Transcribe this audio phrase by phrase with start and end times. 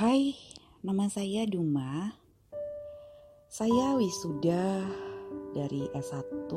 [0.00, 0.32] Hai,
[0.80, 2.08] nama saya Duma.
[3.52, 4.80] Saya wisuda
[5.52, 6.48] dari S1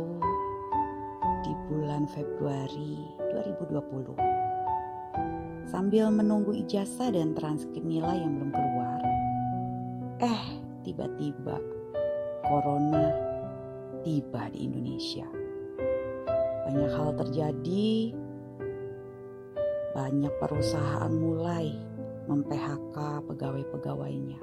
[1.43, 3.03] di bulan Februari
[3.35, 4.15] 2020.
[5.67, 9.03] Sambil menunggu ijazah dan transkrip nilai yang belum keluar,
[10.23, 10.43] eh
[10.87, 11.59] tiba-tiba
[12.47, 13.11] corona
[14.07, 15.27] tiba di Indonesia.
[16.71, 18.15] Banyak hal terjadi,
[19.91, 21.91] banyak perusahaan mulai
[22.27, 24.39] mem-PHK pegawai-pegawainya.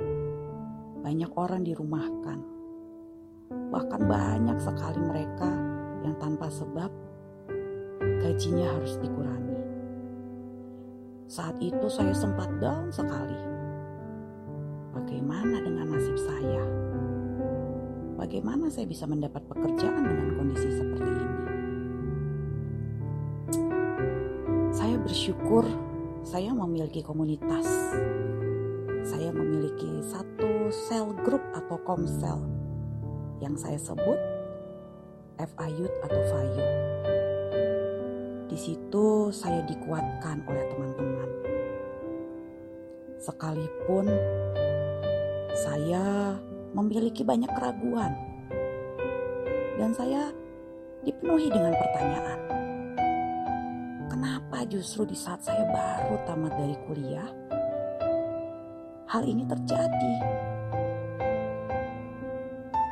[1.00, 2.38] Banyak orang dirumahkan.
[3.50, 5.50] Bahkan banyak sekali mereka
[6.04, 6.92] yang tanpa sebab
[8.20, 9.58] gajinya harus dikurangi.
[11.30, 13.38] Saat itu saya sempat down sekali.
[14.92, 16.64] Bagaimana dengan nasib saya?
[18.20, 21.38] Bagaimana saya bisa mendapat pekerjaan dengan kondisi seperti ini?
[24.70, 25.64] Saya bersyukur
[26.20, 27.66] saya memiliki komunitas.
[29.00, 32.38] Saya memiliki satu sel grup atau komsel
[33.40, 34.20] yang saya sebut
[35.40, 36.66] FIUT atau FAYU.
[38.52, 41.28] Di situ saya dikuatkan oleh teman-teman.
[43.20, 44.06] Sekalipun
[45.56, 46.36] saya
[46.76, 48.12] memiliki banyak keraguan
[49.80, 50.28] dan saya
[51.00, 52.49] dipenuhi dengan pertanyaan
[54.60, 57.32] Kenapa justru di saat saya baru tamat dari kuliah,
[59.08, 60.14] hal ini terjadi?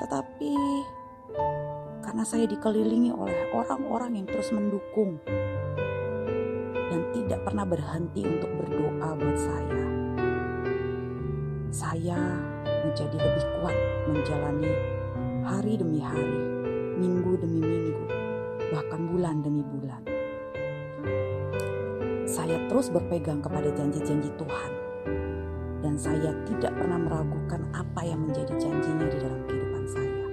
[0.00, 0.52] Tetapi
[2.00, 5.20] karena saya dikelilingi oleh orang-orang yang terus mendukung
[6.89, 9.84] dan tidak pernah berhenti untuk berdoa buat saya,
[11.69, 12.20] saya
[12.64, 13.77] menjadi lebih kuat
[14.08, 14.72] menjalani
[15.44, 16.41] hari demi hari,
[16.96, 18.05] minggu demi minggu,
[18.72, 20.17] bahkan bulan demi bulan
[22.49, 24.73] saya terus berpegang kepada janji-janji Tuhan.
[25.85, 30.25] Dan saya tidak pernah meragukan apa yang menjadi janjinya di dalam kehidupan saya.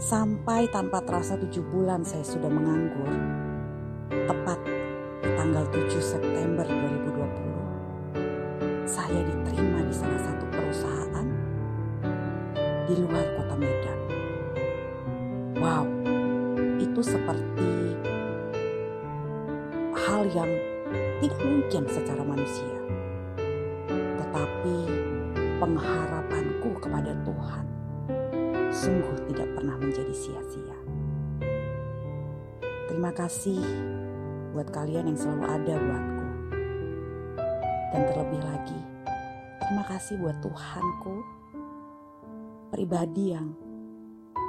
[0.00, 3.12] Sampai tanpa terasa tujuh bulan saya sudah menganggur.
[4.08, 4.56] Tepat
[5.36, 8.88] tanggal 7 September 2020.
[8.88, 11.28] Saya diterima di salah satu perusahaan
[12.88, 14.00] di luar kota Medan.
[15.60, 15.84] Wow,
[16.80, 17.43] itu seperti
[20.04, 20.52] hal yang
[21.24, 22.76] tidak mungkin secara manusia.
[24.20, 24.76] Tetapi
[25.56, 27.64] pengharapanku kepada Tuhan
[28.68, 30.76] sungguh tidak pernah menjadi sia-sia.
[32.92, 33.64] Terima kasih
[34.52, 36.28] buat kalian yang selalu ada buatku.
[37.94, 38.80] Dan terlebih lagi,
[39.62, 41.16] terima kasih buat Tuhanku,
[42.74, 43.54] pribadi yang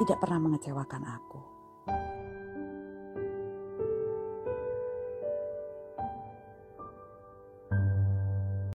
[0.03, 1.54] tidak pernah mengecewakan aku.